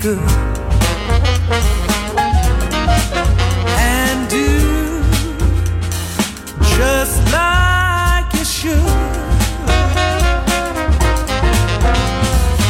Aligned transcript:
good 0.00 0.18
and 3.76 4.30
do 4.30 5.02
just 6.78 7.20
like 7.30 8.32
you 8.32 8.44
should. 8.44 8.82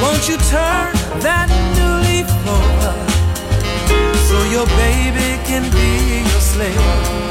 Won't 0.00 0.26
you 0.26 0.38
turn 0.48 0.94
that 1.20 1.48
new 1.76 1.92
leaf 2.08 2.30
over 2.48 2.94
so 4.26 4.36
your 4.50 4.66
baby 4.78 5.36
can 5.44 5.64
be 5.70 6.20
your 6.30 6.40
slave? 6.40 7.27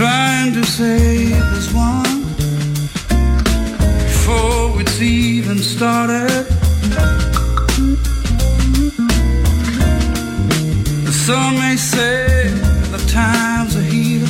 trying 0.00 0.54
to 0.54 0.64
save 0.64 1.42
us 1.58 1.70
one 1.74 2.22
before 4.06 4.80
it's 4.80 4.98
even 5.02 5.58
started. 5.58 6.46
Some 11.12 11.52
may 11.58 11.76
say 11.76 12.48
the 12.94 13.02
times 13.12 13.76
are 13.76 13.88
here, 13.96 14.24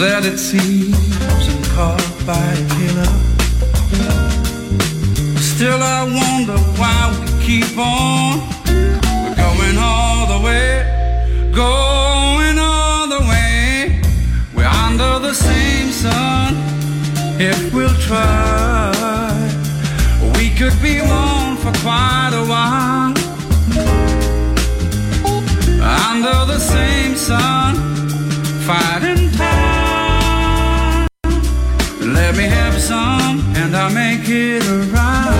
that 0.00 0.26
it 0.26 0.36
seems 0.36 1.48
and 1.52 1.64
caught 1.74 2.06
by 2.26 2.48
a 2.52 2.64
killer. 2.74 3.12
Still, 5.40 5.82
I 5.82 6.02
wonder 6.20 6.58
why 6.78 6.98
we 7.18 7.26
keep 7.46 7.78
on. 7.78 8.40
Going 9.42 9.78
all 9.78 10.26
the 10.26 10.44
way, 10.44 11.50
going. 11.54 12.09
the 15.30 15.36
same 15.36 15.92
sun 15.92 16.56
if 17.38 17.72
we'll 17.72 17.94
try. 18.00 19.30
We 20.36 20.50
could 20.58 20.76
be 20.82 21.00
one 21.00 21.56
for 21.62 21.72
quite 21.84 22.32
a 22.42 22.44
while. 22.52 23.14
Under 26.10 26.38
the 26.52 26.58
same 26.58 27.14
sun, 27.14 27.76
fighting 28.66 29.30
time. 29.30 31.06
Let 32.00 32.34
me 32.36 32.46
have 32.58 32.76
some, 32.80 33.38
and 33.54 33.76
I'll 33.76 33.94
make 33.94 34.28
it 34.28 34.64
alright. 34.68 35.39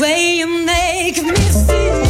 Way 0.00 0.36
you 0.36 0.46
make 0.64 1.22
me 1.22 1.34
feel. 1.34 2.09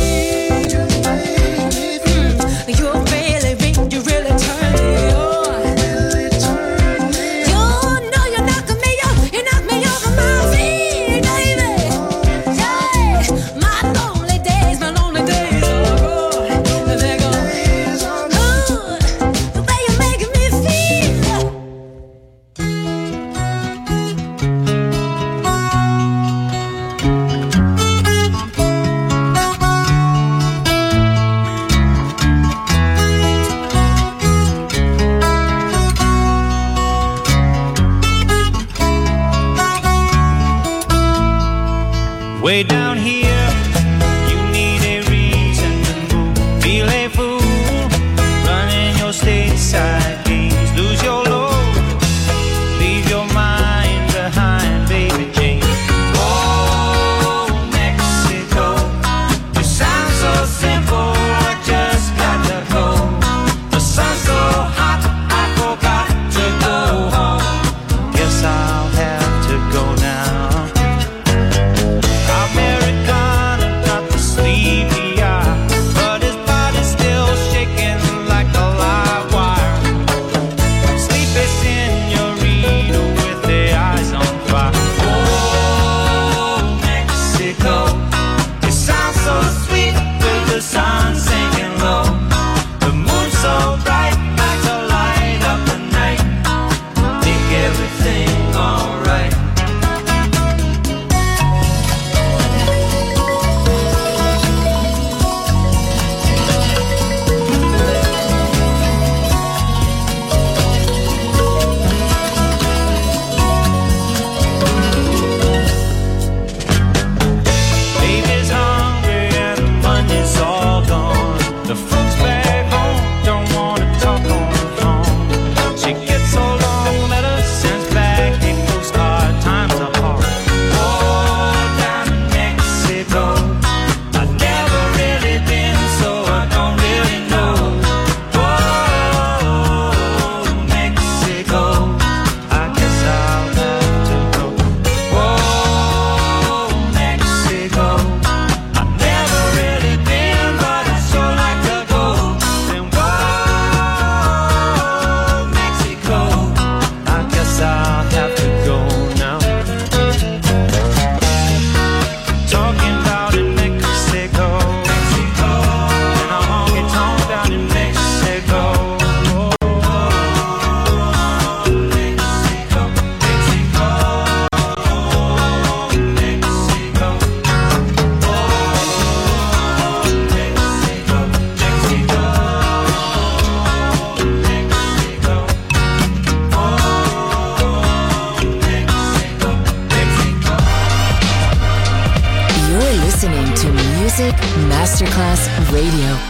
Radio. 195.81 196.30